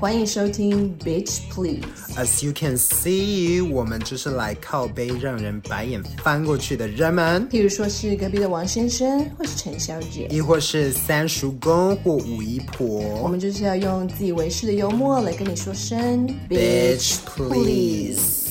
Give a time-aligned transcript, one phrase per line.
[0.00, 1.82] 欢迎收听 Bitch Please。
[2.16, 7.48] As you can see，我们就是来靠背让人白眼翻过去的人们。
[7.48, 12.86] 譬如说是隔壁的王先生，或是陈小姐，亦或是三叔公或五姨婆。
[13.20, 18.47] 我们就是要用自以为是的幽默来跟你说声 Bitch Please。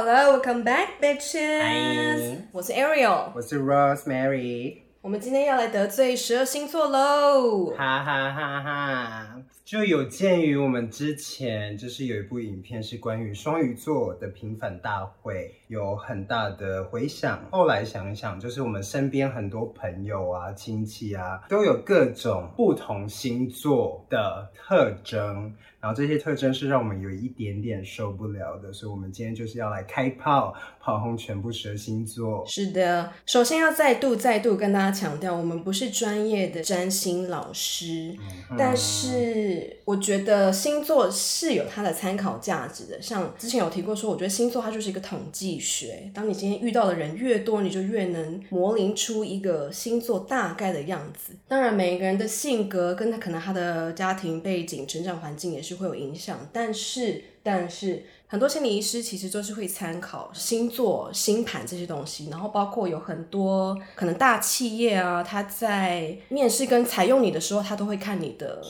[0.00, 2.36] Hello, welcome back, bitches.
[2.52, 4.76] 我是 Ariel，我是 Rosemary。
[5.00, 7.74] 我们今天要来得罪十二星座喽！
[7.76, 9.42] 哈哈哈哈！
[9.64, 17.44] 就有鉴于我们之前就是有一部影片是关于双鱼座的平反大会，有很大的回响。
[17.50, 25.52] 后来想一想，就是我们身边很多朋友啊、亲戚啊，都有各种不同星座的特征。
[25.88, 30.52] 然后这些特征是让我们有一点点受不了的，所以我们今天就是要来开炮，
[30.82, 32.44] 炮轰全部十二星座。
[32.46, 38.14] 是的，首先要再度再度跟大家强调，我们不是专业的占星老师，
[38.50, 43.00] 嗯、但是我觉得星座是有它的参考价值的。
[43.00, 51.32] 像之前有提过说，我觉得星座它就是一个统计学，当你今天遇到的人越多，你就越能模拟出一个星座大概的样子。
[51.48, 55.77] 当然，每一个人的性格跟他可能他的家庭背景、成长环境也是。
[55.78, 58.04] 会有影响，但是，但是。
[58.30, 68.60] 很多心理医师其实就是会参考星座、星盘这些东西，然后包括有很多可能大企业啊，他在面试跟采用你的时候，他都会看你的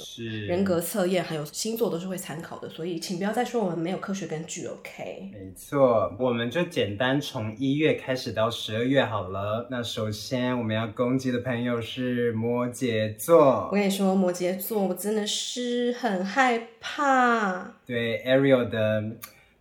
[0.47, 2.69] 人格测验，还有星座都是会参考的。
[2.69, 5.31] 所以，请不要再说我们没有科学根据，OK？
[5.33, 9.67] 没错，我们就简单从一月开始到十二月好了。
[9.73, 13.69] 那首先我们要攻击的朋友是摩羯座。
[13.71, 17.75] 我跟你说，摩羯座我真的是很害怕。
[17.85, 19.03] 对，Ariel 的。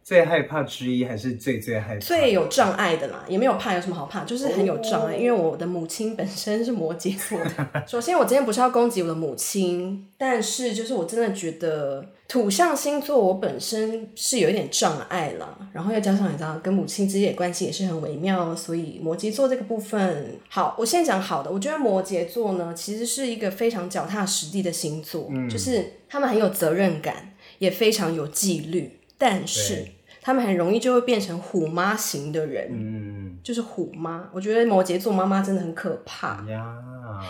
[0.08, 4.24] 最害怕之一还是最最害怕，最有障碍的啦，也没有怕，有什么好怕？
[4.24, 7.84] 就是很有障碍，因为我的母亲本身是摩羯座的。
[7.86, 29.86] 首先，我今天不是要攻击我的母亲，但是就是我真的觉得土象星座我本身是有一点障碍啦，然后又加上你知道跟母亲之间的关系也是很微妙，所以摩羯座这个部分，好，我先讲好的，我觉得摩羯座呢其实是一个非常脚踏实地的星座，嗯，就是他们很有责任感，也非常有纪律，但是。
[30.28, 34.30] 他们很容易就会变成虎妈型的人，嗯，就是虎妈。
[34.34, 36.76] 我觉得摩羯座妈妈真的很可怕呀，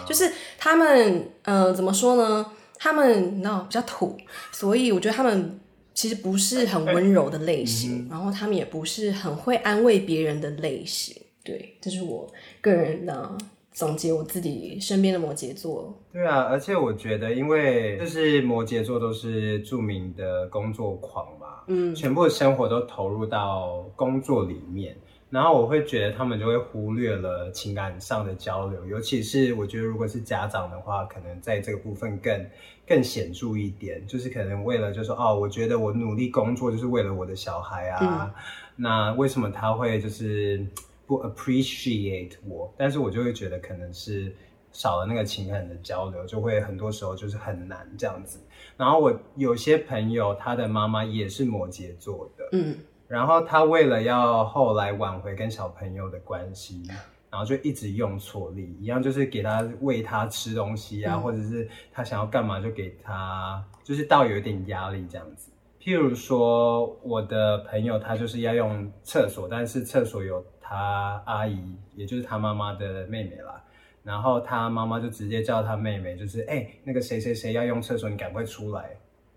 [0.08, 2.44] 就是他们，嗯、呃，怎么说呢？
[2.80, 4.18] 他们你知道比较土，
[4.52, 5.60] 所以我觉得他们
[5.94, 11.16] 其实不是很温柔的类型，然后他们也不是很会安慰别人的类型。
[11.44, 12.28] 对，这是我
[12.62, 13.38] 个人的。
[13.78, 24.98] 总结我自己身边的摩羯座，对啊，而且我觉得，因为就是摩羯座都是著名的工作狂嘛，嗯，全部的生活都投入到工作里面，
[25.30, 32.46] 然后我会觉得他们就会忽略了情感上的交流，尤其是我觉得如果是家长的话，可能在这个部分更
[32.88, 38.34] 更显著一点，就是可能为了就是说哦，我觉得我努力工作就是为了我的小孩啊，嗯，
[38.76, 40.66] 那为什么他会就是。
[41.08, 44.36] 不 appreciate 我，但是我就会觉得可能是
[44.74, 48.38] 少了那个情感的交流，就会很多时候就是很难这样子。
[48.76, 56.84] 然后我有些朋友，他的妈妈也是摩羯座的，嗯，然后他为了要后来挽回跟小朋友的关系，
[57.32, 65.50] 然后就一直用错力，一样就是给他喂他吃东西啊，嗯，或者是他想要干嘛就给他，就是到有一点压力这样子。
[65.82, 70.46] 譬如说我的朋友，他就是要用厕所，但是厕所有。
[70.70, 71.58] 他阿姨，
[71.96, 73.64] 也就是他妈妈的妹妹啦，
[74.04, 78.90] 然后他妈妈就直接叫他妹妹，就是哎、欸，那个谁谁谁要用厕所，你赶快出来，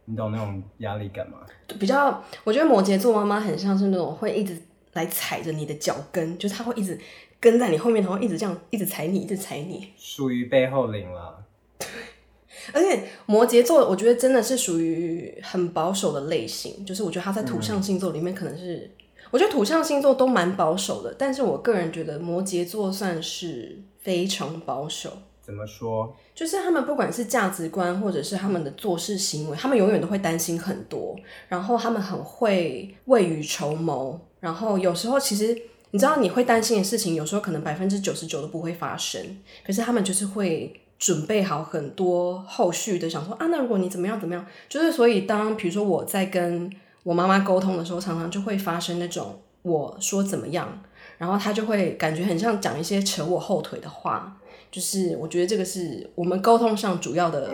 [0.07, 1.39] 你懂那种压力感吗？
[1.79, 4.61] 比较，我觉得摩羯座妈妈很像是那种会一直
[4.95, 6.99] 来踩着你的脚跟，就是他会一直
[7.39, 11.45] 跟在你后面，然后一直这样一直踩你，一直踩你，属于背后领了。
[11.79, 11.87] 对，
[12.75, 18.91] 而且摩羯座，我觉得真的是属于很保守的类型，就是我觉得他在土象星座里面可能是。
[19.23, 25.11] 嗯我觉得土象星座都蛮保守的，但是我个人觉得摩羯座算是非常保守。
[25.41, 26.13] 怎么说？
[26.35, 31.17] 就是他们不管是价值观，或者是他们的做事行为，他们永远都会担心很多，
[31.49, 35.57] 然后他们很会未雨绸缪，然后有时候其实
[35.93, 46.69] 你知道你会担心的事情，有时候可能百分之九十九都不会发生，可是他们就是会准备好很多后续的，想说啊，那如果你怎么样怎么样，就是所以当比如说我在跟。
[47.03, 50.83] 我妈妈沟通的时候，常常就会发生那种我说怎么样，
[51.19, 54.37] 然后她就会感觉很像讲一些扯我后腿的话，
[54.71, 57.51] 就是我觉得这个是我们沟通上主要的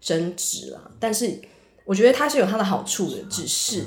[0.00, 0.90] 争执啦。
[0.98, 1.40] 但是，
[1.84, 3.84] 我觉得它是有它的好处的，只是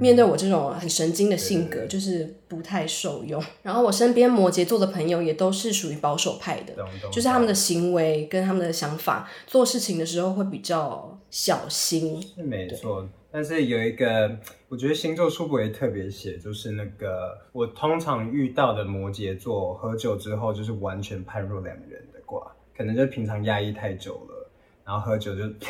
[0.00, 3.42] 面对我这种很神经的性格，就是不太受用。
[3.62, 6.74] 然后我身边摩羯座的朋友也都是属于保守派的，
[7.12, 12.20] 就是他们的行为跟他们的想法，做事情的时候会比较小心。
[12.34, 14.38] 是没错，但是有一个，
[14.68, 22.46] 我觉得星座出不会特别写，就是那个我通常遇到的摩羯座，喝酒之后就是完全判若两人的卦，
[22.76, 24.48] 可能就平常压抑太久了，
[24.84, 25.52] 然后喝酒就。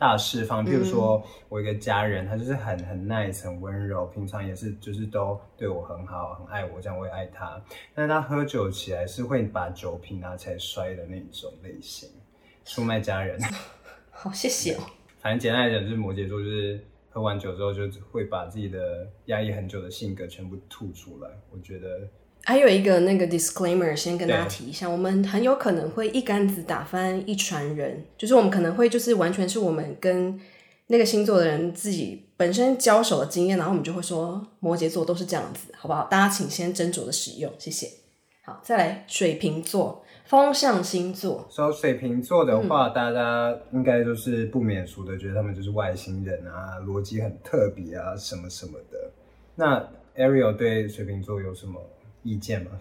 [0.00, 7.62] 大释放，譬如说我一个家人，他就是很很 nice，很温柔，平常也是就是都对我很好，很爱我，这样我也爱他。
[7.94, 12.08] 但是他喝酒起来是会把酒瓶拿起来摔的那种类型，
[12.64, 13.38] 出卖家人。
[14.10, 14.80] 好，谢谢哦。
[15.22, 16.80] 反正简单来讲，就是摩羯座，就是
[17.10, 21.28] 喝完酒之后就会把自己的压抑很久的性格全部吐出来。
[21.50, 22.08] 我觉得。
[22.44, 30.40] 还有一个那个 disclaimer，先跟大家提一下，我们很有可能会一竿子打翻一船人，就是我们可能会就是完全是我们跟
[30.86, 36.04] 那个星座的人自己本身交手的经验，然后我们就会说摩羯座都是这样子，好不好？
[36.04, 37.86] 大家请先斟酌的使用，谢谢。
[38.42, 41.44] 好，再来水瓶座，风象星座。
[41.50, 49.10] 说、水瓶座的话，嗯、大家应该都是不免俗的，觉得他们就是外星人啊，逻辑很特别啊，什么什么的。
[49.56, 49.84] 那
[50.16, 51.80] Ariel 对水瓶座有什么？
[52.22, 52.70] 意见吗？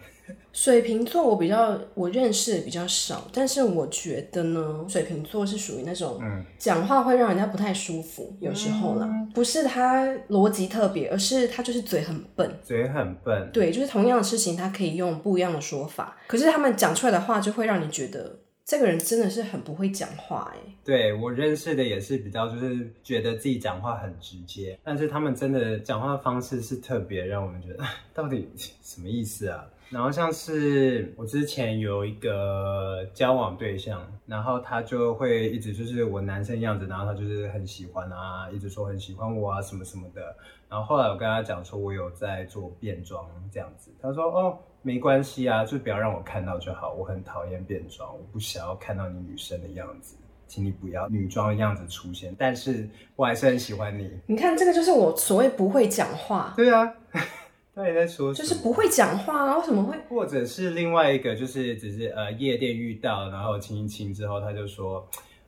[0.54, 6.22] 水瓶座我比较我认识的比较少，但是我觉得呢，水瓶座是属于那种
[6.58, 18.40] 讲话会让人家不太舒服，有时候啦，嗯、不是他逻辑特别，而是他就是嘴很笨，嘴很笨，对，就是同样的事情，他可以用不一样的说法，可是他们讲出来的话就会让你觉得。
[18.70, 20.60] 这个人真的是很不会讲话哎。
[20.86, 27.84] 对，我认识的也是比较，就是觉得自己讲话很直接，但是他们真的讲话的方式是特别让我们觉得
[28.14, 29.68] 到底什么意思啊？
[29.90, 40.22] 然后像是我之前有一个交往对象，然后他就会一直就是我男生样子，然后他就是很喜欢啊，一直说很喜欢我啊什么什么的。
[40.70, 44.60] 然后后来我跟他讲说，我有在做变装这样子，他说哦。
[44.82, 46.94] 没关系啊，就不要让我看到就好。
[46.94, 50.16] 我很讨厌变装，我不想要看到你女生的样子，
[50.48, 52.34] 请你不要女装的样子出现。
[52.40, 54.10] 但是我还是很喜欢你。
[54.26, 56.54] 你看，这个就是我所谓不会讲话。
[56.56, 56.94] 对啊，
[57.76, 59.58] 他也在说，就是不会讲话啊？
[59.58, 59.98] 为什么会？
[60.10, 65.06] 或者是另外一个，就是只是呃夜店遇到，然后亲一亲之后，他就说，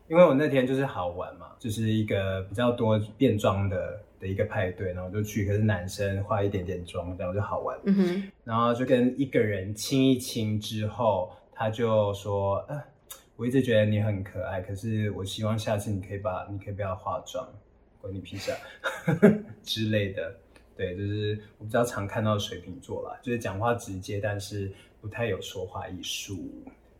[0.09, 3.99] 因为我那天就是好玩嘛，就是一个比较多变装的。
[4.21, 7.77] 的一个派对，然后就去，可是男生化一点点妆，这样就好玩。
[7.85, 12.85] 嗯哼，然后就跟一个人亲一亲之后，他就说：“啊，
[13.35, 17.45] 我一直觉得你很可爱，可是我希望下次你可以把，你可以不要化妆，
[17.99, 18.57] 关你屁事啊
[19.63, 20.35] 之类的。”
[20.77, 24.71] 对，就是我比较常看到水瓶座啦，就是讲话直接，但是
[25.01, 26.39] 不太有说话艺术。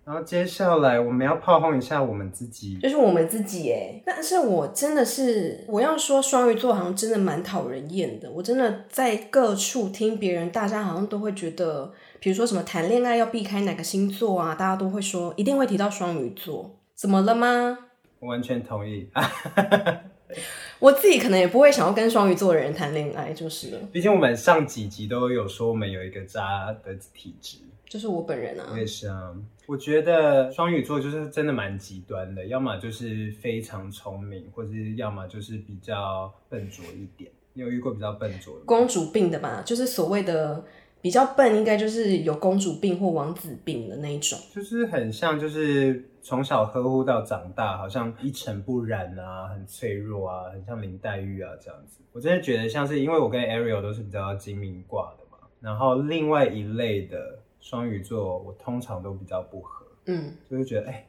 [0.03, 4.01] 然后接下来我们要炮轰一下我们自己，就是我们自己哎。
[4.03, 8.29] 但是我真的是，我要说双鱼座好像真的蛮讨人厌的。
[8.31, 16.79] 我真的在各处听别人，大家好像都会觉得，比如说什么谈恋爱要避开哪个星座啊，大家都会说一定会提到双鱼座。
[16.95, 17.77] 怎么了吗？
[18.19, 19.07] 我完全同意。
[20.79, 23.79] 我自己可能也不会想要跟双鱼座的人谈恋爱，就是了。
[23.91, 27.57] 毕竟我们上几集都有说，我们有一个渣的体质。
[27.91, 29.35] 就是我本人啊，我也是啊。
[29.67, 37.29] 我觉得双鱼座就是真的蛮极端的，要么就是非常聪明，或者是要么就是比较笨拙一点。
[37.51, 38.63] 你有遇过比较笨拙的？
[38.63, 39.61] 公主病的吧？
[39.65, 40.63] 就是所谓的
[41.01, 44.39] 比较笨，应该就是有公主病或王子病的那一种。
[44.55, 51.99] 就是很像，就是从小呵护到长大，好像一尘不染啊，很脆弱啊，很像林黛玉啊这样子。
[52.13, 57.40] 我真的觉得像是，因为我跟 Ariel 都是比较精明挂的嘛，然后另外一类的。
[57.61, 61.07] 双鱼座，我通常都比较不合，嗯，就是觉得，哎、欸，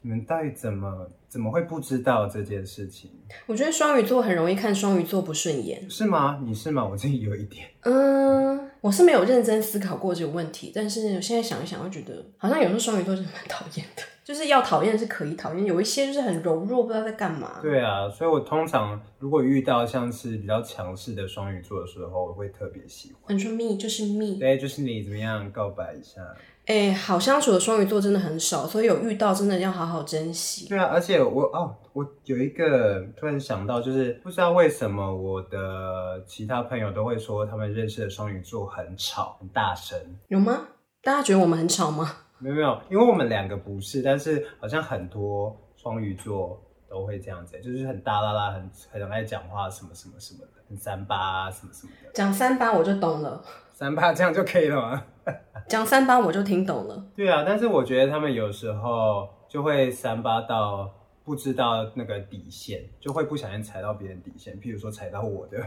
[0.00, 3.10] 你们到底怎么怎么会不知道这件事情？
[3.46, 6.40] 我觉得双鱼座很容易看双鱼座不顺眼，是吗？
[6.46, 6.86] 你是吗？
[6.86, 14.02] 我自己有一点，嗯，我是没有认真思考过这个问题，但是我现在想一想，我觉得好像有时候双鱼座是蛮讨厌的。
[14.28, 17.60] 就是要讨厌是可以讨厌，有一些就是很柔弱，不知道在干嘛。
[17.62, 23.34] 对啊，所以我通常如果遇到像是比较强势的双鱼座的时候，我会特别喜欢。
[23.34, 26.20] 你说 me 就是 me，对，就是你怎么样告白一下？
[26.66, 30.68] 哎，好相处的双鱼座真的很少，所以有遇到真的要好好珍惜。
[30.68, 40.68] 对啊，而且我哦，我有一个突然想到，就是不知道为什么我的其他朋友都会说他们认识的双鱼座很吵、很大声，有吗？
[41.00, 42.12] 大家觉得我们很吵吗？
[42.38, 48.70] 没有没有，因为我们两个不是，但是好像很多双鱼座都会这样子，就是很大啦啦，很
[49.02, 52.10] 很爱讲话，什么什么什么的，很三八啊，什么什么的。
[52.12, 53.42] 讲三八我就懂了，
[53.72, 55.04] 三八这样就可以了吗？
[55.68, 57.06] 讲三八我就听懂了。
[57.14, 60.94] 对啊，但是我觉得他们有时候就会三八到。
[61.24, 65.62] 不知道那个底线，就会不小心踩到别人底线，譬如说踩到我的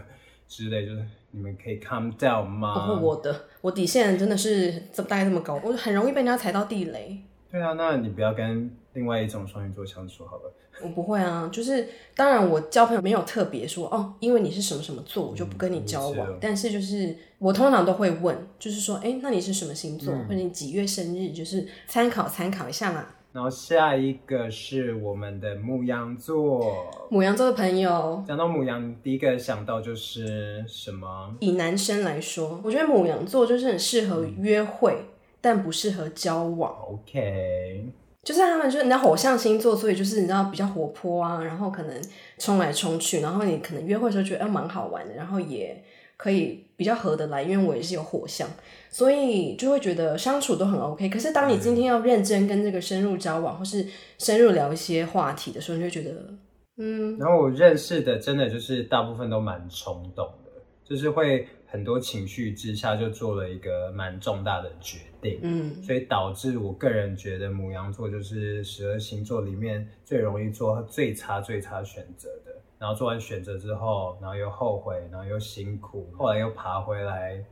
[0.52, 2.74] 之类，就是你们可以 calm down 吗？
[2.76, 7.18] 哦，我的，我底线真的是这么大概这么高，我很容易被人家踩到地雷。
[7.50, 10.54] 对啊，那你不要跟另外一种双鱼座相处好了。
[10.84, 16.32] 我不会啊，就是当然我交朋友没有特别说哦，因为你是什么什么座，我就不跟你交往。
[16.32, 23.06] 嗯、但是就是我通常都会问，就是说，哎，那你是什么星座，嗯、或者你几月生日，就是参考参考一下嘛。
[23.34, 31.36] 然后下一个是我们的牧羊座，牧羊座的朋友，讲到牧羊，第一个想到就是什么？
[31.40, 34.94] 以男生来说，我觉得牧羊座就是很适合约会。
[34.94, 35.08] 嗯
[35.44, 36.72] 但不适合交往。
[36.88, 37.84] OK，
[38.22, 42.02] 就是他们就是你知道火象星座，所以就是你知道比较活泼啊，然后可能
[42.38, 45.84] 冲来冲去，然后你可能约会的时候觉得蛮好玩的，然后也
[46.22, 48.48] 可以比较合得来，因为我也是有火象，
[48.92, 51.10] 所以就会觉得相处都很 OK。
[51.10, 53.88] 可是当你今天要认真跟这个深入交往，或是
[54.20, 56.12] 深入聊一些话题的时候，你就觉得
[56.78, 57.18] 嗯。
[57.18, 60.52] 然后我认识的真的就是大部分都蛮冲动的，
[60.84, 61.48] 就是会。
[61.72, 72.51] 很多情绪之下就做了一个蛮重大的决定，嗯，所以导致我个人觉得母羊座就是十二星座里面最容易做最差最差选择的，
[72.82, 77.46] 然后做完选择之后，然后又后悔，然后又辛苦，后来又爬回来，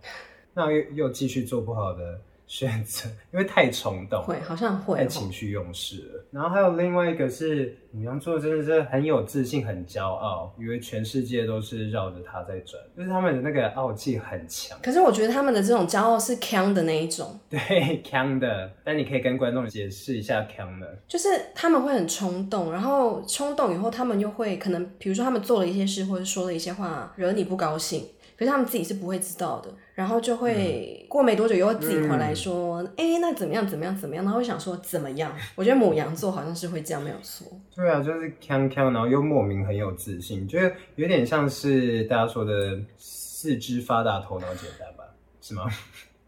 [0.56, 2.20] 那又又继续做不好的。
[2.50, 6.26] 选择，因为太冲动，会好像会太情绪用事了。
[6.32, 14.76] 然后还有另外一个是母羊座，真的是很有自信、很骄傲，以为全世界都是绕着他在转，就是他们的那个傲气很强。
[14.82, 18.72] 可是我觉得他们的这种骄傲是强的那一种， 对，强的。
[18.84, 28.04] 但你可以跟观众解释一下强的，就是他们会很冲动，然后冲动以后，他们又会可能，比如说他们做了一些事，或者说了一些话，惹你不高兴。
[28.38, 33.68] 可是他们自己是不会知道的，然后就会过没多久又会自己回来说，哎、那怎么样？
[33.68, 33.94] 怎么样？
[33.94, 34.24] 怎么样？
[34.24, 35.30] 然后会想说怎么样？
[35.56, 37.46] 我觉得母羊座好像是会这样，没有错。
[37.76, 45.04] 对啊，就是锵锵，然后又莫名很有自信，觉得有点像是大家说的四肢发达，头脑简单吧？
[45.42, 45.66] 是吗？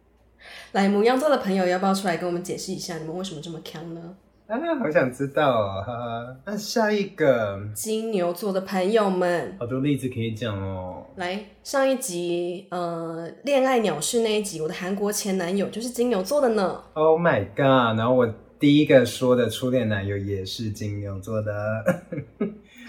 [0.74, 4.16] 来，母羊座的朋友要不要出来跟我们解释一下，你们为什么这么锵呢？
[4.52, 6.36] 啊，好想知道哦，哈哈。
[6.46, 11.06] 那下一个金牛座的朋友们，好多例子可以讲哦。
[11.16, 16.82] 来，上一集呃，恋爱鸟事那一集，我的韩国前男友就是金牛座的呢。
[16.92, 17.98] Oh my god！
[17.98, 18.28] 然后我
[18.60, 21.54] 第一个说的初恋男友也是金牛座的，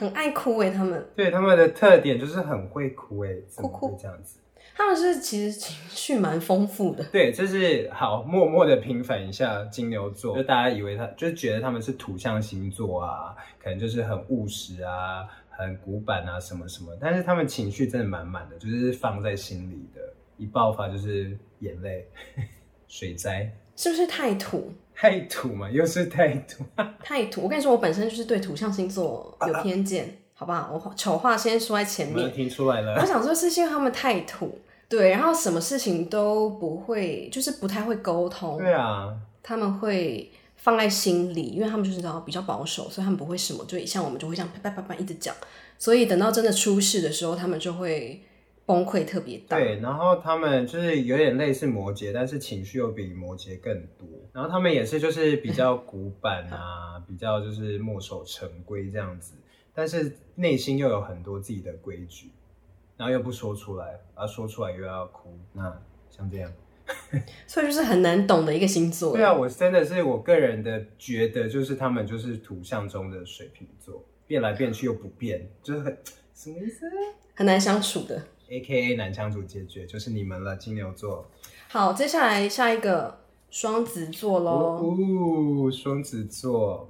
[0.02, 1.06] 很爱哭诶，他们。
[1.14, 4.38] 对，他们的特点就是很会哭诶，怎么会这样子？
[4.74, 20.00] 他们是其实情绪蛮丰富的，对，就是好默默的平反一下金牛座，就大家以为他就是觉得他们是土象星座啊，可能就是很务实啊，很古板啊什么什么，但是他们情绪真的满满的，就是放在心里的，
[20.38, 22.08] 一爆发就是眼泪、
[22.88, 24.72] 水灾，是不是太土？
[24.94, 26.64] 太土嘛，又是太土，
[27.02, 27.42] 太土。
[27.42, 30.18] 我跟你说，我本身就是对土象星座有偏见。
[30.34, 30.72] 好不好？
[30.72, 32.32] 我丑话先说在前面。
[32.32, 33.00] 听出来了。
[33.00, 38.58] 我想说，是因为他们太土，对，然后什么事情都不会，就是不太会沟通。
[38.58, 39.14] 对啊。
[39.40, 45.32] 他们会放在心里，因为他们就是知道比较保守，所以他们不会什么，就像我们就会这样啪啪啪啪一直讲。
[45.78, 48.20] 所以等到真的出事的时候，他们就会
[48.64, 49.58] 崩溃特别大。
[49.58, 54.06] 对，然后他们就是有点类似摩羯，但是情绪又比摩羯更多。
[54.32, 59.34] 然后他们也是就是比较古板啊， 比较就是墨守成规这样子。
[59.74, 62.30] 但是内心又有很多自己的规矩，
[62.96, 66.52] 然后又不说出来，而说出来又要哭，那像这样，
[67.48, 69.16] 所以就是很难懂的一个星座。
[69.16, 75.98] 对啊，我真的是我个人的觉得，就是他们就是图像中的水瓶座，变来变去又不变，就是很
[76.34, 76.86] 什么意思？
[77.34, 81.26] 很难相处的，AKA 男枪主解决就是你们了，金牛座。
[81.68, 83.18] 好，接下来下一个
[83.50, 84.50] 双子座喽。
[84.50, 86.88] 哦，双子座。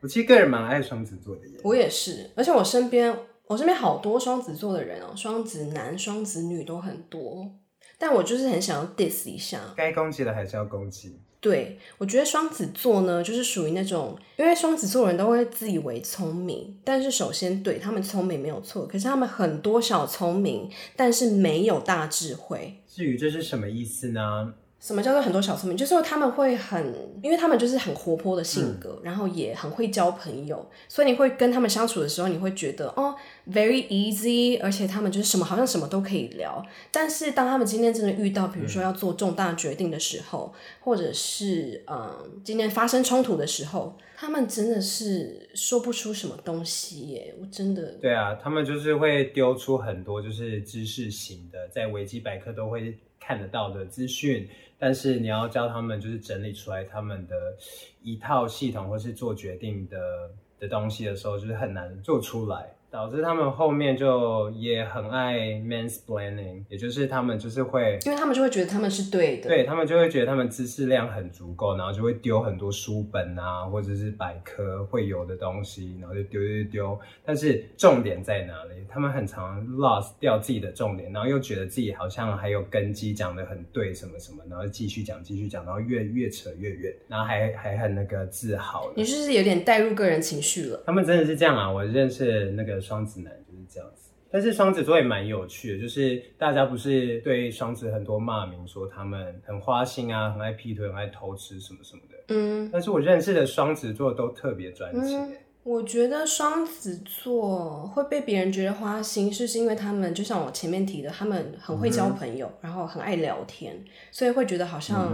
[0.00, 3.12] 我其实个人蛮爱双子座的耶，我也是，而且我身边
[3.46, 7.50] 我身边好多双子座的人哦，双子男、双子女都很多，
[7.98, 11.18] 但我就是很想要 diss 一下，该攻击的还是要攻击。
[11.46, 22.82] 对，我觉得双子座呢，就是属于那种，因为双子座人都会自以为聪明，但是首先对他们聪明没有错，可是他们很多小聪明，但是没有大智慧。
[22.88, 24.54] 至于这是什么意思呢？
[24.78, 25.76] 什么叫做很多小聪明？
[25.76, 33.16] 就是说他们会很，因为他们就是很活泼的性格，嗯、然后也很会交朋友，所以你会跟他们相处的时候，你会觉得哦
[33.50, 36.64] ，very easy，而且他们就是什么好像什么都可以聊。
[36.92, 47.34] 但是当他们今天真的遇到，比如说要做重大决定的时候，嗯、或者是嗯，今天发生冲突的时候，他们真的是说不出什么东西耶！
[47.40, 54.48] 我真的对啊，他们就是会丢出很多就是知识型的，在维基百科都会看得到的资讯。
[54.78, 57.56] 但是你要教他们，就是整理出来他们的
[58.02, 60.30] 一套系统，或是做决定的
[60.60, 62.75] 的东西的时候，就是很难做出来。
[62.96, 76.98] 导致他们后面就也很爱 mansplaining，也就是他们就是会，因为他们就会觉得他们是对的，对，他们就会觉得他们知识量很足够，然后就会丢很多书本啊，或者是百科会有的东西，然后就丢丢丢。
[77.22, 78.86] 但是重点在哪里？
[78.88, 88.90] 他们很常 lost 掉自己的重点，然后又觉得自己好像还有根基，讲的很对，什么什么，然后继续讲，继续讲，然后越越扯越远，然后还还很那个自豪。
[88.96, 90.82] 你是不是有点带入个人情绪了？
[90.86, 91.70] 他们真的是这样啊！
[91.70, 92.85] 我认识那个。
[92.86, 102.16] 双子男就是这样子，但是双子座也蛮有趣的，就是大家不是对双子很多骂名，说他们很花心啊，很爱劈腿，很爱偷吃什么什么的。
[102.28, 105.18] 嗯，但是我认识的双子座都特别专情。
[105.18, 115.12] 嗯，我觉得双子座会被别人觉得花心，是是因为他们就像我前面提的，他们很会交朋友，嗯，然后很爱聊天，所以会觉得好像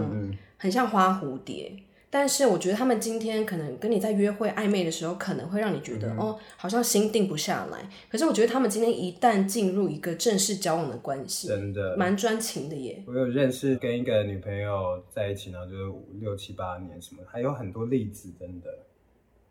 [0.56, 1.72] 很像花蝴蝶。
[2.14, 7.88] 但是我觉得他们今天可能跟你在约会暧昧的时候，可能会让你觉得、嗯、哦，好像心定不下来。
[8.10, 13.02] 可是我觉得他们今天一旦进入一个正式交往的关系，真的蛮专情的耶。
[13.06, 18.68] 我有认识跟一个女朋友在一起，然后就是五六七八年什么，还有很多例子，真的。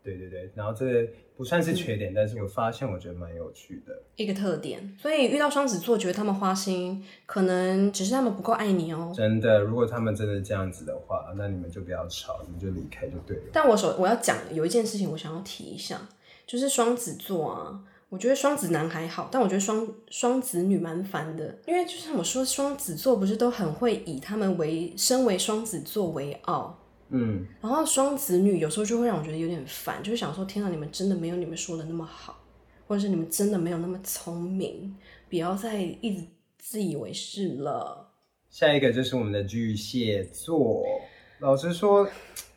[0.02, 4.96] 对对对，然后这个不算是缺点，嗯，但是我发现，我觉得蛮有趣的一个特点。
[5.00, 9.12] 所以遇到双子座，觉得他们花心，可能只是他们不够爱你哦。
[9.14, 13.42] 真的，如果他们真的这样子的话，那你们就不要吵，你们就离开就对了。
[13.52, 16.08] 但我所我要讲有一件事情，我想要提一下，
[16.46, 26.80] 就是双子座啊，我觉得双子男还好，但我觉得双双子女蛮烦的，因为就像我说，双子座不是都很会以他们为身为双子座为傲。
[27.14, 32.42] 嗯，然后双子女有时候就会让我觉得有点烦，就是想说，天哪，你们真的没有你们说的那么好，
[32.86, 34.96] 或者是你们真的没有那么聪明，
[35.28, 36.24] 不要再一直
[36.58, 38.08] 自以为是了。
[38.48, 40.84] 下一个就是我们的巨蟹座，
[41.40, 42.08] 老实说，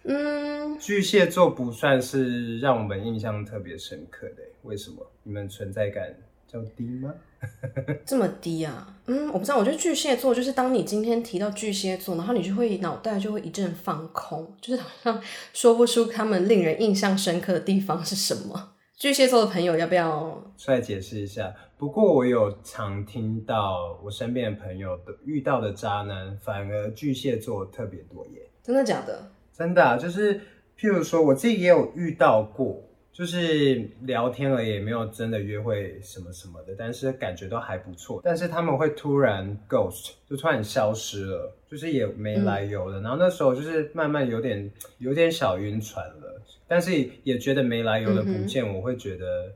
[0.03, 5.05] 嗯，巨蟹座不算是让我们印象特别深刻的，为什么？
[5.23, 6.15] 你们存在感
[6.47, 7.13] 较低吗？
[8.05, 8.87] 这么低啊？
[9.07, 9.57] 嗯，我不知道。
[9.57, 15.21] 我觉得巨蟹座就是当你今天提到巨蟹座，然后你就会脑袋就会一阵放空，就是好像
[15.53, 18.71] 说不出他们令人印象深刻的地方是什么。
[18.97, 21.53] 巨蟹座的朋友要不要出来解释一下？
[21.77, 28.49] 不过我有常听到我身边的朋友的遇到的渣男，反而巨蟹座特别多耶。
[28.63, 29.31] 真的假的？
[29.55, 30.39] 真的啊，就是
[30.79, 32.81] 譬如说我自己也有遇到过。
[33.15, 38.19] 就是聊天了，也没有真的约会什么什么的，但是感觉都还不错。
[38.21, 42.99] 但是他们会突然 ghost，就突然消失了，就是也没来由的。
[42.99, 46.91] 嗯、然后那时候就是慢慢有点有点小晕船了，但是
[47.23, 49.53] 也觉得没来由的不见，我会觉得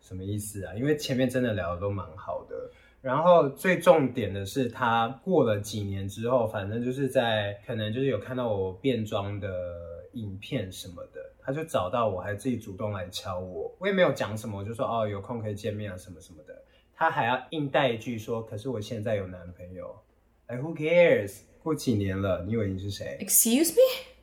[0.00, 0.72] 什么意思啊？
[0.74, 2.70] 因为前面真的聊的都蛮好的。
[3.02, 9.50] 然后最重点的是，他过了几年之后，反正就是在可能就是有看到我变装的
[10.14, 11.20] 影片什么的。
[11.48, 16.54] 他就找到我，还自己主动来敲我，我也没有讲什么，我就说哦，有空可以见面啊，什么什么的。
[16.94, 19.96] 他还要硬带一句说，可是我现在有男朋友。
[20.44, 21.38] 哎，Who cares？
[21.62, 23.80] 过几年了，你以为你是谁？Excuse me？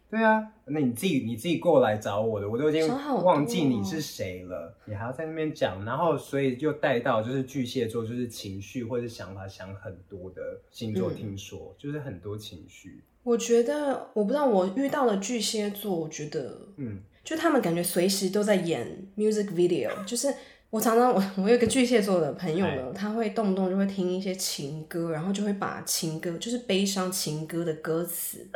[0.08, 2.88] 对啊，那你自己你自己过来找我的，我都已经
[3.24, 13.04] 忘记你是谁了，你还要在那边讲，然后所以就带到就是巨蟹座，就是情绪或者想法想很多的星座，听说、嗯、就是很多情绪。
[13.24, 17.02] 我觉得我不知道，我遇到了巨蟹座，我觉得嗯。
[17.26, 20.34] 就他们感觉随时都在演 music video，就是
[20.70, 28.48] 我常常我 我有一个巨蟹座的朋友呢，他会动不动就会听一些情歌，然后就会把情歌就是悲伤情歌的歌词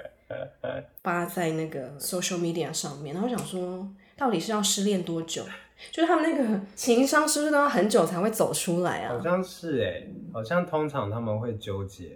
[1.02, 5.44] 发在那个 social media 上面，然后想说到底是要失恋多久？
[5.92, 9.14] 就是他们那个情商是不是都要很久才会走出来啊？
[9.16, 12.12] 好像是哎，好像通常他们会纠结。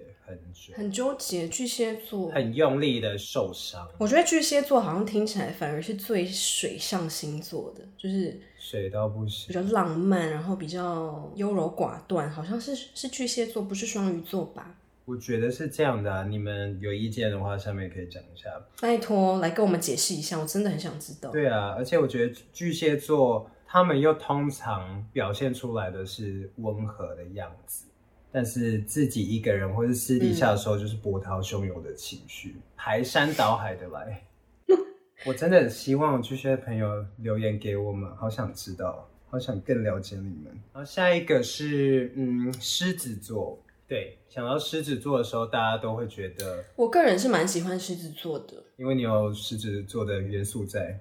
[0.76, 3.88] 很很纠结，巨蟹座很用力的受伤。
[3.98, 14.76] 我觉得巨蟹座好像听起来反而是最水象星座的，就是水到不行，比较浪漫，然后比较优柔寡断，好像是是巨蟹座，不是双鱼座吧？
[15.06, 18.50] 我觉得是这样的啊，你们有意见的话，下面可以讲一下。
[18.80, 21.30] 拜托，来跟我们解释一下，我真的很想知道。
[21.30, 27.88] 对啊，而且我觉得巨蟹座他们又通常表现出来的是温和的样子。
[28.34, 34.24] 但是自己一个人或是私底下的时候，就是波涛汹涌的情绪，嗯，排山倒海的来。
[35.26, 40.46] 我真的希望巨蟹的朋友留言给我们，好想知道，好想更了解你们。
[40.74, 51.00] 然后下一个是嗯狮子座，对，想到狮子座的时候，大家都会觉得，我个人是蛮喜欢狮子座的，因为你有狮子座的元素在。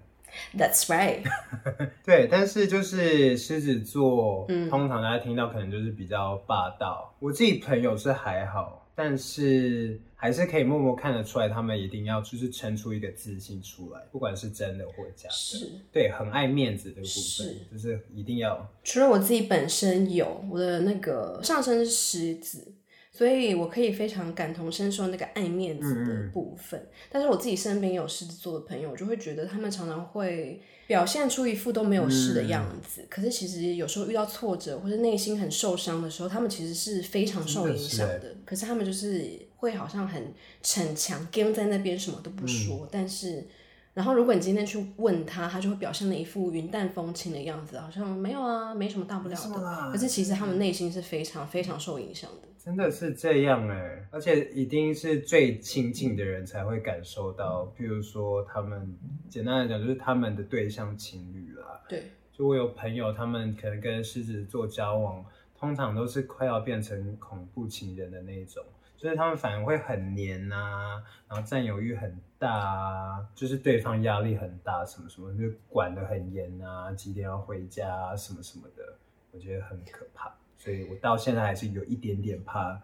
[0.56, 1.22] That's right。
[2.04, 7.14] 对，但是就是狮子座，嗯，通常大家听到可能就是比较霸道。
[7.18, 15.34] 我自己朋友是还好，但是还是可以默默看得出来，他们一定要就是撑出一个自信出来，不管是真的或假的。
[15.34, 18.68] 是，对，很爱面子的部分，是就是一定要。
[18.84, 22.72] 除了我自己本身有我的那个上身是狮子。
[23.12, 38.18] 所以我可以非常感同身受那个爱面子的部分，嗯嗯，但是我自己身边有狮子座的朋友，我就会觉得他们常常会表现出一副都没有事的样子，嗯、可是其实有时候遇到挫折或者内心很受伤的时候，他们其实是非常受影响的。
[38.18, 43.46] 的可是他们就是会好像很逞强，跟在那边什么都不说，嗯、但是。
[43.94, 49.92] 然后，如果你今天去问他，他就会表现的一副云淡风轻的样子，好像没有啊，没什么大不了的。
[49.92, 52.48] 可是其实他们内心是非常非常受影响的。
[52.64, 57.64] 真的是这样哎，而且一定是最亲近的人才会感受到。
[57.76, 58.96] 比如说，他们
[59.28, 61.82] 简单来讲，就是他们的对象情侣啦。
[61.88, 65.24] 对，就我有朋友，他们可能跟狮子座交往，
[65.58, 68.64] 通常都是快要变成恐怖情人的那种。
[68.96, 78.94] 就是他们反而会很黏呐、啊，然后占有欲很大啊，就是对方压力很大，什么什么就管得很严啊，几点要回家啊，什么什么的，
[79.32, 80.32] 我觉得很可怕。
[80.62, 82.80] 所以我到现在还是有一点点怕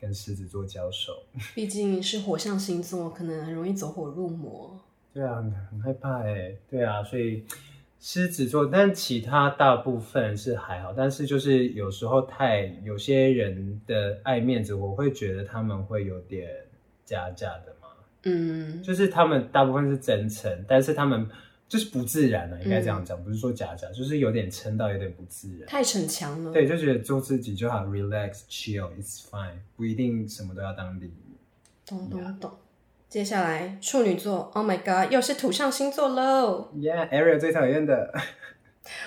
[0.00, 1.12] 跟狮子座交手，
[1.54, 4.80] 毕竟是火象星座，可能很容易走火入魔。
[5.12, 6.56] 对啊，很很害怕哎。
[6.68, 7.44] 对啊，所以。
[8.04, 16.50] 狮子座，但其他大部分是还好，但是就是有时候太有些人的爱面子，我会觉得他们会有点
[17.04, 17.86] 假假的嘛。
[18.24, 21.28] 嗯，就是他们大部分是真诚，但是他们
[21.72, 26.52] 就是不自然了，应该这样讲，嗯、不是说假假，就是有点撑到有点不自然，太逞强了。
[26.52, 31.12] 对，就觉得做自己就好，relax chill，it's fine，不一定什么都要当第一。
[31.86, 32.52] 懂懂懂。
[33.08, 38.12] 接下来处女座，Oh my God，又是土象星座喽！Yeah，Ariel 最讨厌的。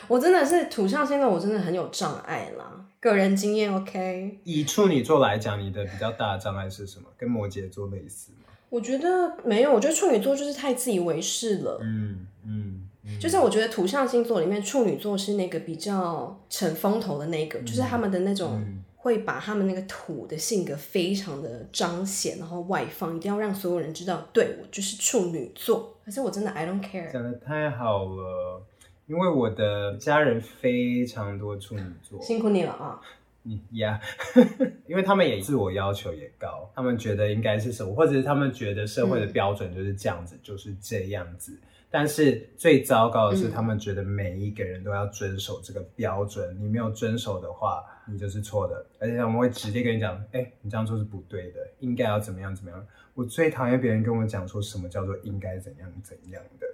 [0.08, 2.86] 我真的是土象星座，我真的很有障碍啦。
[3.00, 4.40] 个人经验，OK。
[4.44, 7.06] 以处女座来讲，你的比较大的障碍是什么？
[7.18, 8.48] 跟摩羯座类似吗？
[8.70, 11.80] 我觉得没有，我觉得处女座就是太自以为是了。
[11.82, 18.54] 嗯嗯，嗯就是我觉得土象星座里面，处女座是那个比较逞风头的那个，嗯、就是他们的那种。
[18.56, 25.96] 嗯会把他们那个土的性格非常的彰显，然后外放，一定要让所有人知道，对，我就是处女座。
[26.04, 27.14] 可是我真的 I don't care。
[27.14, 28.64] 讲的太好了，
[29.08, 33.00] 因为我的家人非常多处女座，辛苦你了啊。
[33.48, 34.00] 嗯呀
[34.34, 34.72] ，yeah.
[34.90, 41.56] 因为他们也自我要求也高，他们觉得应该是什么，或者是他们觉得社会的标准就是这样子，嗯、就是这样子。
[41.92, 48.84] 但是最糟糕的是，他们觉得每一个人都要遵守这个标准，嗯、你没有遵守的话，你就是错的。
[49.00, 52.86] 而且他们会直接跟你讲，哎、欸，你这样做是不对的，应该要怎么样怎么样。
[53.14, 56.66] 我最讨厌别人跟我讲说什么叫做应该怎样怎样的，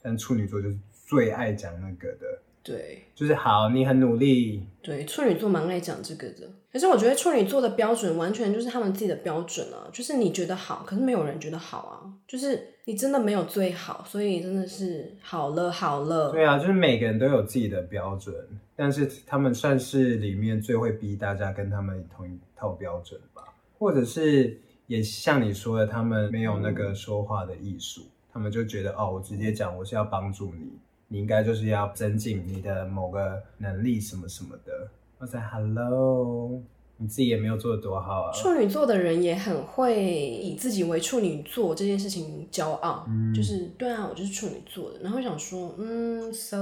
[0.00, 2.40] 但处女座就是最爱讲那个的。
[2.62, 4.66] 对，就是好，你很努力。
[4.80, 6.48] 对，处女座蛮爱讲这个的。
[6.72, 12.10] 可是我觉得处女座的标准完全就是他们自己的标准啊，就是你觉得好，可是没有人觉得好啊。
[12.26, 16.32] 就是你真的没有最好，所以真的是好了好了。
[16.32, 18.34] 对啊，就是每个人都有自己的标准，
[18.74, 23.42] 但是他们算是里面最会逼大家跟他们同一套标准吧，
[23.78, 30.72] 或者是也像你说的，他们没有那个说话的艺术，嗯、他们就觉得哦，我直接讲，我是要帮助你。
[31.14, 34.88] 你应该就是要增进你的某个能力什么什么的。
[35.18, 36.60] 我在 Hello，
[36.96, 38.32] 你自己也没有做的多好啊。
[38.32, 44.98] 处女座的人也很会以自己为处女座这件事情骄傲，嗯、就是对啊，我就是处女座的。
[45.02, 46.58] 然后想说，嗯，So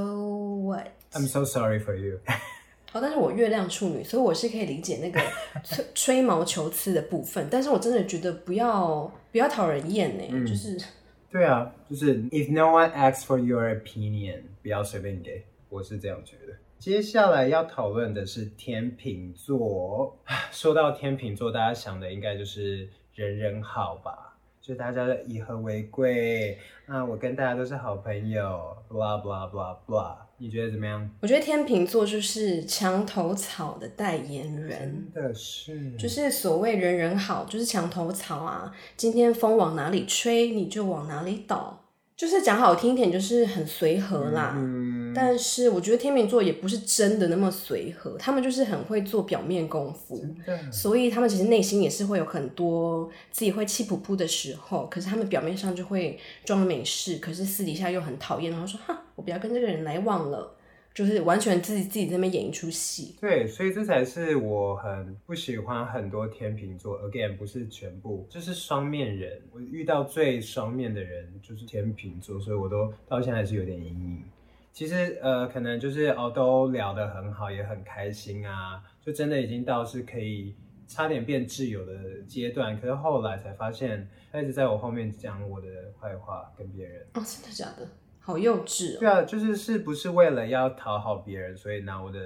[0.67, 2.19] what？I'm so sorry for you。
[2.93, 5.19] 好，但是我月亮处女，所以我是可以理解那个
[5.65, 7.49] 吹 吹毛求疵的部分。
[7.51, 10.79] 但是我真的觉得不要不要讨人厌呢，嗯、就是。
[11.33, 16.53] 对啊，就是 if no one asks for your opinion，不要随便给，我是这样觉得。
[16.79, 20.15] 接下来要讨论的是天秤座。
[20.51, 24.32] 说到天秤座，大家想的应该就是人人好吧？
[24.63, 30.15] 就大家以和为贵啊，我跟大家都是好朋友，blah blah blah blah。
[30.39, 31.11] 你觉得怎么样？
[31.21, 38.73] 我觉得天秤座就是墙头草的代言人，真的是，就是所谓人人好，就是墙头草啊。
[38.97, 41.81] 今天风往哪里吹，你就往哪里倒。
[42.17, 44.55] 就是讲好听点，就是很随和啦。
[44.57, 54.87] 嗯、但是我觉得天秤座也不是真的那么随和，他们就是很会做表面功夫，的所以他们其实内心也是会有很多自己会气噗噗的时候。
[54.91, 60.57] 可是他们表面上就会装没事，可是私底下又很讨厌，然后说：“哈，我不要跟这个人来往了。”
[60.95, 67.01] 就是完全自己自己在那边演一出戏，对，所以这才是我很不喜欢很多天秤座。
[67.01, 69.41] Again，不是全部，就是双面人。
[69.55, 74.23] 我遇到最双面的人就是天秤座，所以我都到现在还是有点阴影。
[74.73, 80.57] 其实呃，可能就是哦，都聊得很好，也很开心啊，就真的已经到是可以
[80.89, 85.67] 差点变挚友的阶段，可是后来才发现，他一直在我后面讲我的
[86.01, 87.03] 坏话跟别人。
[87.15, 87.87] 哦，真的假的？
[88.19, 89.01] 好幼稚哦。
[89.01, 92.19] 对啊，就是是不是为了要讨好别人，所以拿我的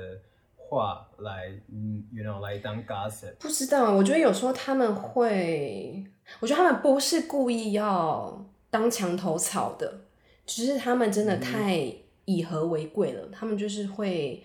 [0.56, 3.34] 话来，嗯，you know，来当 gossip？
[3.40, 6.04] 不知道，我觉得有时候他们会，
[6.40, 10.02] 我觉得他们不是故意要当墙头草的，
[10.44, 11.92] 只是他们真的太
[12.26, 14.44] 以和为贵了，嗯、他们就是会。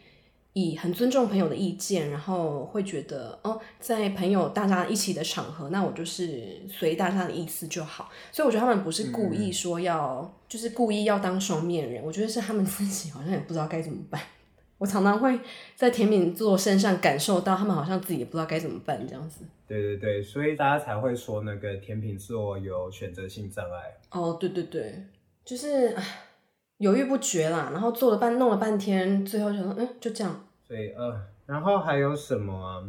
[0.54, 8.10] 以很尊重朋友的意见，然后会觉得哦，在朋友大家一起的场合，那我就是随大家的意思就好。
[8.34, 12.04] 所以我觉得他们不是故意说要，嗯、就是故意要当双面人。
[12.04, 14.22] 我觉得是他们自己好像也不知道该怎么办。
[14.78, 15.40] 我常常会
[15.78, 19.46] 在甜品座身上感受到，他们好像自己也不知道该怎么办这样子。
[19.70, 23.98] 对对对，所以大家才会说那个甜品座有选择性障碍。
[24.10, 25.06] 哦，对对对，
[25.46, 25.96] 就是。
[26.82, 30.48] 犹豫不决啦，然后做了半弄了半天，最后就说嗯，就这样。
[30.68, 32.84] 对，呃，然后还有什么啊？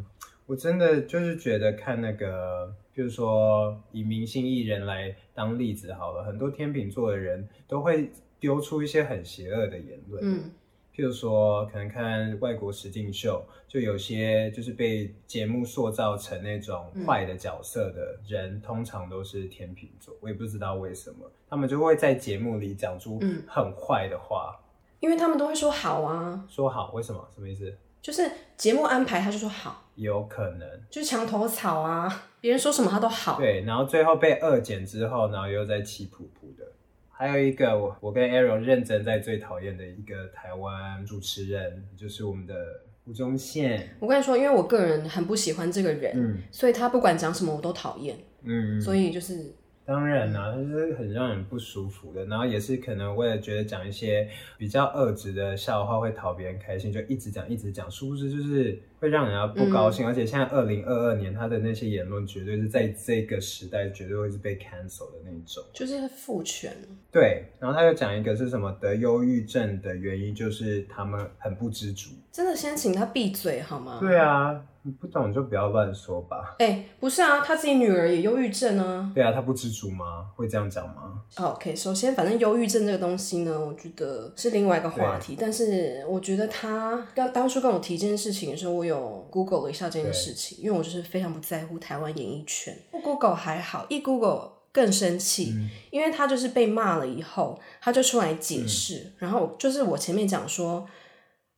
[0.47, 10.23] 我真的就是觉得看那个，比如说以明星艺人来当例子好了，很多天秤座的人都会丢出一些很邪恶的言论。
[10.25, 10.51] 嗯。
[10.95, 20.15] 譬如说，可能看外国实境秀，就有些就是被节目塑造成那种坏的角色的人，嗯、通常都是天秤座。
[20.21, 24.61] 我也不知道为什么，他们就会在节目里讲出很坏的话，
[25.01, 27.27] 因为他们都会说好啊，说好，为什么？
[27.35, 27.75] 什么意思？
[28.03, 33.39] 就是节目安排，他就说好，有可能就是墙头草啊，别人说什么他都好。
[33.39, 36.72] 对，然后最后被二剪之后，然后又在气噗噗的。
[37.13, 42.55] 还有一个我我跟 Aaron 认真在最讨厌的一个台湾主持人，就是我们的
[43.05, 43.97] 吴宗宪。
[44.01, 49.55] 我跟你说，因为我个人很不喜欢这个人，嗯，所以他不管讲什么我都讨厌，嗯，所以就是。
[49.85, 60.07] 当然啦、啊，他是很让人不舒服的，然后也是可能为了觉得讲一些比较恶质的笑话会讨别人开心，就一直讲一直讲，殊不知就是会让人家不高兴。
[60.07, 66.73] 嗯、而且现在二零二二年，他的那些言论绝对是在这个时代绝对会是被 cancel 的那种，就是父权。
[67.11, 72.11] 对，然后他又讲一个是什么得忧郁症的原因，就是他们很不知足。
[72.31, 73.99] 真的，先请他闭嘴好吗？
[74.01, 74.63] 对啊。
[74.85, 76.57] 你不懂就不要乱说吧。
[76.59, 79.13] 哎、欸，不是啊，他自己女儿也忧郁症啊。
[79.15, 80.27] 对啊，他不知足吗？
[80.35, 85.37] 会这样讲吗？OK，首先，反正忧郁症这个东西呢，我觉得是另外一个话题。
[85.39, 88.92] 但是我觉得他刚当初跟我提这件事情的时候，我有
[89.31, 92.77] Google 了一下这件事情，因为我就是非常不在乎台湾演艺圈。
[92.91, 98.97] 不 Google 还好，一 Google 更生气，嗯、因为他就是被骂了以后，他就出来解释。
[98.97, 100.87] 嗯、然后就是我前面讲说。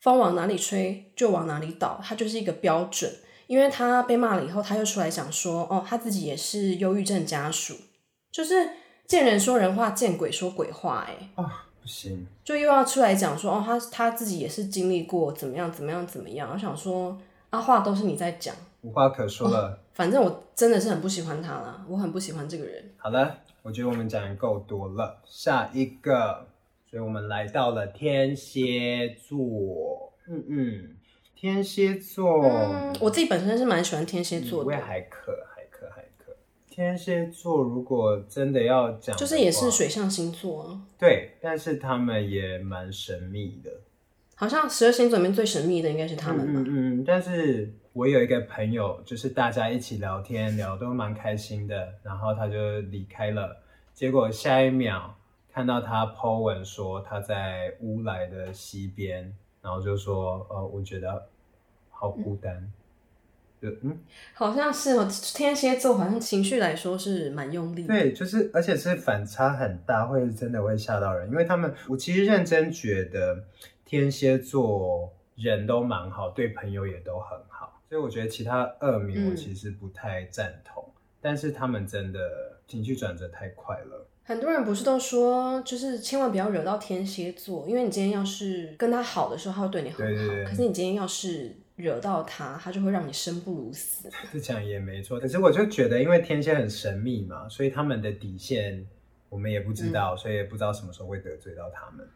[0.01, 3.11] 风往哪里吹就往哪里倒，他就是一个标准。
[3.47, 7.75] 因为他被骂了以后，他又出来讲说，哦，他自己也是忧郁症家属，
[8.31, 8.69] 就是
[9.07, 11.31] 见人说人话，见鬼说鬼话，哎，
[11.85, 16.51] 行，就又要出来讲说，哦，他他自己也是经历过怎么样怎么样怎么样。
[16.53, 17.17] 我想说，
[17.51, 19.69] 啊，话都是你在讲，无话可说了。
[19.69, 22.85] 哦，反正我真的是很不喜欢他了，我很不喜欢这个人。
[22.97, 26.47] 好了，我觉得我们讲的够多了，下一个。
[26.91, 30.97] 所以我们来到了天蝎座，嗯嗯，
[31.35, 35.33] 天蝎座、嗯，我自己本身是蛮喜欢天蝎座的，我也还可。
[36.75, 43.71] 天蝎座如果真的要讲，就是也是水象星座啊，对，但是他们也蛮神秘的，
[44.35, 46.61] 好像十二星座里面最神秘的应该是他们吧？
[46.67, 53.57] 嗯嗯，但是我有一个朋友，就是大家一起聊天聊都蛮开心的，然后他就离开了，
[53.93, 55.15] 结果下一秒。
[55.53, 59.33] 看到他 po 文说他在乌来的西边，
[59.63, 61.29] 然后就说，呃，我觉得
[61.91, 62.73] 好孤单，
[63.83, 63.99] 嗯，
[64.33, 73.45] 好像是哦，天蝎座好像情绪来说是蛮用力的，对，就是而且是反差很大，会真的会吓到人，因为他们，我其实认真觉得
[73.85, 82.21] 天蝎座人都蛮好，对朋友也都很好，所以我觉得其他二名我其实不太赞同，嗯、但是他们真的
[82.67, 84.07] 情绪转折太快了。
[84.27, 90.15] 很多人不是都说，就是千万不要惹到天蝎座，因为你今天要是跟他好的时候，他会对你很好。
[90.15, 90.45] 对对对。
[90.47, 94.09] 可是你今天要是惹到他，他就会让你生不如死。
[94.33, 98.87] 这讲也没错，可是我就觉得，因为天蝎很神秘嘛，所以他们的底线
[99.29, 102.07] 我们也不知道，嗯、所以也不知道什么时候会得罪到他们。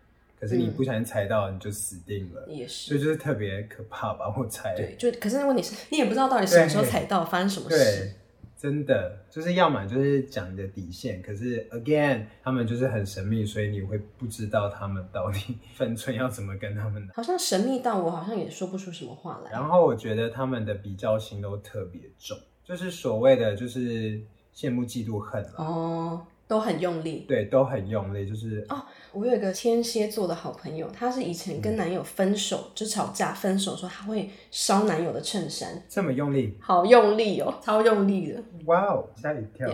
[0.40, 2.46] 可是你不小心踩到，你就死定了。
[2.48, 2.90] 也是。
[2.90, 4.32] 所以就是特别可怕吧？
[4.38, 4.72] 我猜。
[4.76, 8.12] 对，就可是问题是，你也不知道到底什么时候踩到，发生什么事。
[8.58, 17.08] 真的就是要么就是讲你的底线，可是 again 他们就是很神秘，所以你会不知道他们到底 分寸要怎么跟他们。
[17.14, 19.52] 好像神秘到我好像也说不出什么话来。
[19.52, 24.20] 然后我觉得他们的比较心都特别重，就是所谓的就是
[24.52, 25.54] 羡慕嫉妒恨了。
[25.58, 28.82] 哦，都很用力，对，都很用力，就是哦。
[29.12, 39.68] 我有一个天蝎座的好朋友，她是以前跟男友分手，嗯、就吵架分手说她会烧男友的衬衫，这么用力，好用力哦，超用力的，哇哦，吓一跳。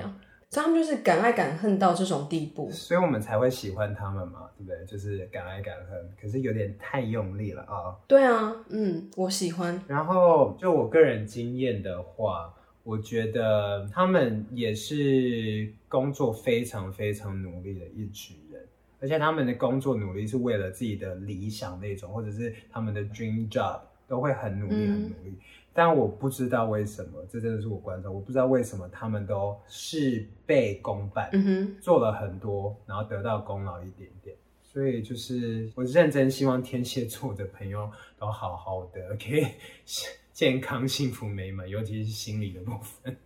[0.51, 4.87] 所以他们就是敢爱敢恨到这种地步，所以我们才会喜欢他们嘛，对不对？
[4.87, 7.91] 就是敢爱敢恨，可是有点太用力了啊。
[8.07, 9.83] 对啊，嗯，我喜欢。
[9.89, 12.55] 然后就我个人经验的话，
[12.85, 18.65] 我觉得他们也是工作非常非常努力的一群人，
[19.01, 25.31] 而且他们的工作努力是为了自己的理想那种，或者是他们的 dream job 都会很努力，很努力。
[25.31, 25.37] 嗯
[25.77, 34.37] 但我不知道为什么，这真的是我观察，我不知道为什么他们都事倍功半，嗯，做了很多，然后得到功劳一点点。
[34.63, 39.45] 所以就是我认真希望天蝎座的朋友都好好的，可以
[40.35, 43.17] 健康、幸福、美满，尤其是心理的部分。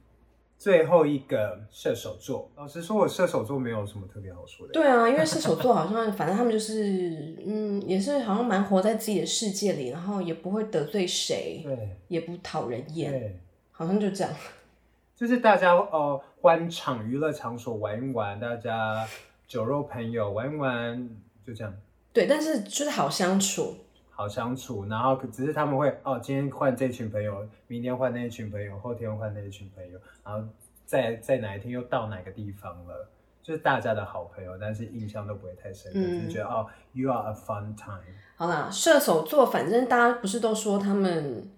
[0.59, 4.73] 最后一个射手座，老实说，我射手座没有什么特别好说的。
[4.75, 13.41] 对啊，因为射手座好像，反正他们就是，嗯，也是好像蛮活在自己的世界里，然后也不会得罪谁，对，也不讨人厌，对，
[13.73, 14.31] 好像就这样。
[15.17, 19.09] 就是大家哦，欢场娱乐场所玩一玩，大家
[19.47, 21.09] 酒肉朋友玩一玩，
[21.47, 21.75] 就这样。
[22.13, 23.77] 对，但是就是好相处。
[24.19, 30.45] 好相处，然后只是他们会哦，今天换这群朋友，明天换那一群朋友，后天换那一群朋友，然后
[30.85, 33.09] 在在哪一天又到哪个地方了，
[33.45, 38.03] 就是大家的好朋友，但是印象都不会太深，就、嗯、是觉得哦，you are a fun time。
[38.35, 41.49] 好啦，射手座，反正大家不是都说他们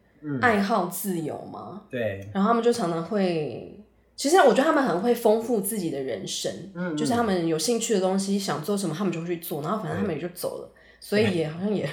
[0.42, 1.80] 爱好自由吗？
[1.84, 3.82] 嗯、对，然后他们就常常会，
[4.16, 10.70] 其实我觉得他们很会丰富自己的人生，嗯，就是他们有兴趣的东西，想做什么，他们就会去做，然后反正他们也就走了，
[11.00, 11.88] 所以也好像也。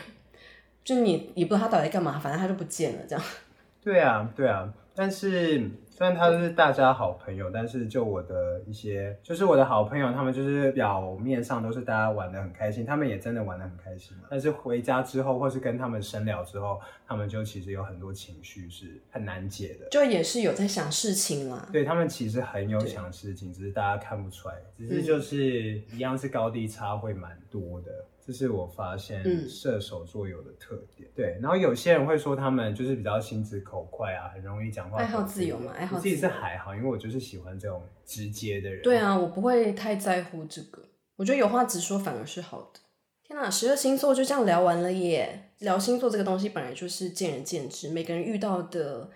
[0.87, 3.25] 就你也不知道他到底在干嘛，反正他就不见了，这样。
[3.83, 4.73] 对啊，对啊。
[4.95, 14.15] 但是虽然他是大家好朋友，但是就我的一些，就是我的好朋友，他们就是表面上都是大家玩的很开心，他们也真的玩的很开心。
[14.29, 19.89] 但是回家之后，或是跟他们深聊之后，他们就其实有很多情绪是很难解的。
[19.89, 21.67] 就也是有在想事情啦。
[21.69, 27.91] 对，他们其实很有想事情，只是大家看不出来，只是就是一样是高低差会蛮多的。
[28.27, 31.39] 这是我发现射手座有的特点，嗯、对。
[31.41, 34.97] 然后有些人会说他们就是比较心直口快啊，很容易讲话。
[34.97, 38.83] 爱好自由嘛，爱好自己是还好，因为我就是喜欢这种直接的人。
[38.83, 40.83] 对啊，我不会太在乎这个。
[41.15, 42.81] 我觉得有话直说反而是好的。
[43.23, 45.51] 天哪，十二星座就这样聊完了耶！
[45.59, 49.09] 聊星座这个东西本来就是见仁见智，每个人遇到的。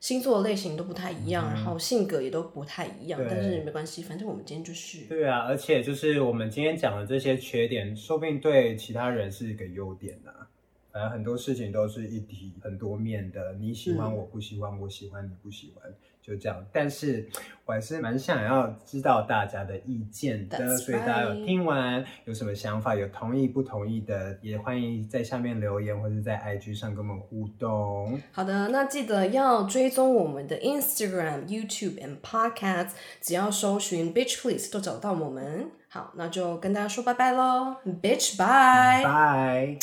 [0.00, 10.46] 星座的类型都不太一样，嗯、然后性格也都不太一样，但是没关系，反正我们今天就是对啊，而且就是我们今天讲的这些缺点，说不定对其他人是一个优点呢、啊。
[10.92, 15.92] 反正很多事情都是一体很多面的，你喜欢我不喜欢，嗯、我喜欢你不喜欢。
[16.26, 17.28] 就这样，但是
[17.64, 20.76] 我还是蛮想要知道大家的意见的 right.
[20.76, 28.20] 所以大家有听完有什么想法，有同意不同意的，也欢迎在下面留言或者在 IG 上跟我们互动。
[28.32, 35.70] 好的，那记得要追踪我们的 Instagram、YouTube and Podcast，只要搜寻 Bitch Please 都找到我们。
[35.88, 39.78] 好，那就跟大家说拜拜喽，Bitch bye，拜。